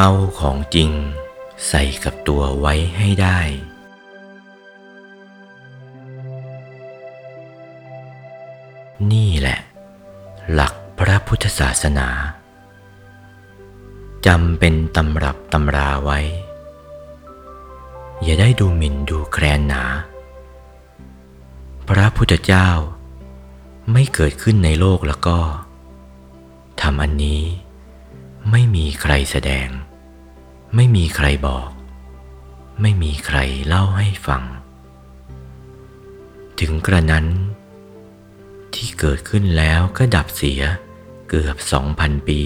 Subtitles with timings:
[0.00, 0.90] เอาของจริง
[1.68, 3.38] ใส่กับตัวไว้ให้ได้
[9.12, 9.58] นี่แหละ
[10.52, 12.08] หลักพระพุทธศาสนา
[14.26, 16.20] จำเป็นตำรับตำราไว้
[18.22, 19.84] อย่าได้ดูหมิ่นดูแคลนหนา
[21.88, 22.68] พระพุทธเจ้า
[23.92, 25.38] ไม่เกิดขึ้นในโลกแล้วก็
[26.80, 27.42] ทำอันนี้
[28.52, 29.68] ไม่มีใครแสดง
[30.74, 31.70] ไม่มีใครบอก
[32.80, 34.42] ไม่มีใครเล่าให้ฟัง
[36.60, 37.26] ถึงกระนั้น
[38.74, 40.62] ที่เกิดขึ้นแล้วก็ดับเสีย
[41.28, 42.42] เกือบสองพันปี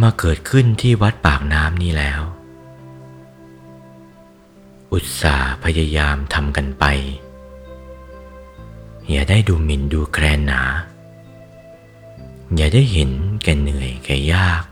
[0.00, 2.22] มาเกิดขึ้นที่วัดปากน้ำนี่แล้ว
[4.92, 6.84] อุตส่าห์พยายามทำกันไป
[9.08, 10.62] อย่าได้ดูหมิ่นดูแคลนหนา
[12.56, 13.10] อย่าได้เห็น
[13.42, 14.62] แก่เหนื่อยแก่ยาก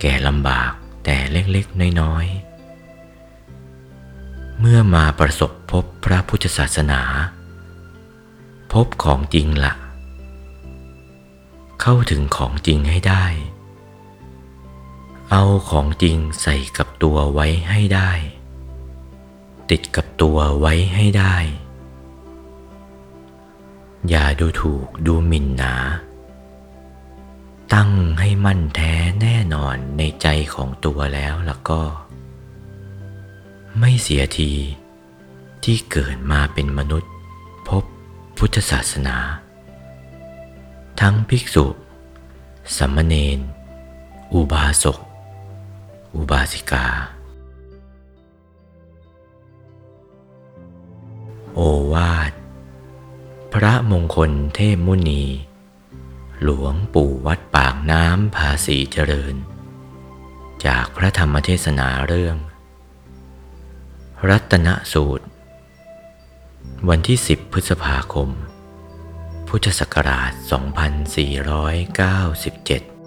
[0.00, 0.72] แก่ลำบาก
[1.04, 7.02] แต่เล็กๆน้อยๆ เมื่อมาประสบพบพระพุทธศาสนา
[8.72, 9.74] พบของจริงละ่ะ
[11.80, 13.24] เข้าถึงของจริงให้ได้
[15.30, 18.10] เอาของจริงใส่กับตัวไว้ให้ได้
[19.70, 21.36] ติดกับตัวไว้ให้ได้
[24.08, 25.74] อย่าดูถูกดูหมิ่นหนา
[27.74, 31.80] ตั้งให้มั่นแท้แน่นอนในใจของตัวแล้วแล้วก็
[33.78, 34.52] ไม่เสียที
[35.64, 37.12] ที่เกิดมาเป็นมนุษย์
[37.68, 37.84] พบ
[38.38, 39.16] พุทธศาสนา
[41.00, 41.66] ทั้งภิกษุ
[42.76, 43.38] สัมมเนน
[44.34, 44.98] อุบาสก
[46.14, 46.86] อุบาสิกา
[51.54, 51.60] โอ
[51.92, 52.32] วาท
[53.52, 55.24] พระมงคลเทพมุนี
[56.44, 59.34] หลวงปู่วัดปากน้ำภาษีเจริญ
[60.66, 62.36] จากพระธรรมเทศนาเรื่อง
[64.28, 65.26] รัตนสูตร
[66.88, 68.28] วันที่ 10 พฤษภาคม
[69.48, 72.97] พุทธศักราช 2497